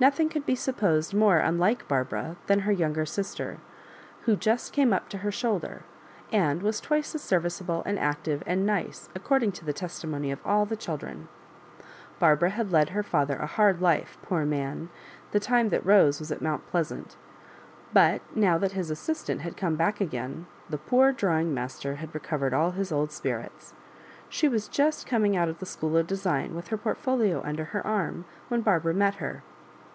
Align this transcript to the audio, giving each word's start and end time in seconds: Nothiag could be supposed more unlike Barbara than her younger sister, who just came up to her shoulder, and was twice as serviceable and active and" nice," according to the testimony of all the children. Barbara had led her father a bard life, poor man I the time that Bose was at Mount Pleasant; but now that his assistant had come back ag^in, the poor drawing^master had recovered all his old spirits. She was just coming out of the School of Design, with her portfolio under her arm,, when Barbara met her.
Nothiag 0.00 0.30
could 0.30 0.46
be 0.46 0.54
supposed 0.54 1.12
more 1.12 1.38
unlike 1.38 1.88
Barbara 1.88 2.36
than 2.46 2.60
her 2.60 2.70
younger 2.70 3.04
sister, 3.04 3.58
who 4.26 4.36
just 4.36 4.72
came 4.72 4.92
up 4.92 5.08
to 5.08 5.18
her 5.18 5.32
shoulder, 5.32 5.82
and 6.30 6.62
was 6.62 6.80
twice 6.80 7.16
as 7.16 7.22
serviceable 7.22 7.82
and 7.84 7.98
active 7.98 8.44
and" 8.46 8.64
nice," 8.64 9.08
according 9.16 9.50
to 9.50 9.64
the 9.64 9.72
testimony 9.72 10.30
of 10.30 10.38
all 10.46 10.64
the 10.64 10.76
children. 10.76 11.26
Barbara 12.20 12.50
had 12.50 12.70
led 12.70 12.90
her 12.90 13.02
father 13.02 13.34
a 13.38 13.50
bard 13.56 13.80
life, 13.82 14.18
poor 14.22 14.44
man 14.44 14.88
I 14.92 15.30
the 15.32 15.40
time 15.40 15.70
that 15.70 15.84
Bose 15.84 16.20
was 16.20 16.30
at 16.30 16.40
Mount 16.40 16.64
Pleasant; 16.68 17.16
but 17.92 18.20
now 18.36 18.56
that 18.56 18.74
his 18.78 18.92
assistant 18.92 19.40
had 19.40 19.56
come 19.56 19.74
back 19.74 19.98
ag^in, 19.98 20.44
the 20.70 20.78
poor 20.78 21.12
drawing^master 21.12 21.96
had 21.96 22.14
recovered 22.14 22.54
all 22.54 22.70
his 22.70 22.92
old 22.92 23.10
spirits. 23.10 23.74
She 24.28 24.46
was 24.48 24.68
just 24.68 25.08
coming 25.08 25.36
out 25.36 25.48
of 25.48 25.58
the 25.58 25.66
School 25.66 25.96
of 25.96 26.06
Design, 26.06 26.54
with 26.54 26.68
her 26.68 26.78
portfolio 26.78 27.42
under 27.42 27.64
her 27.64 27.84
arm,, 27.84 28.26
when 28.46 28.60
Barbara 28.60 28.94
met 28.94 29.16
her. 29.16 29.42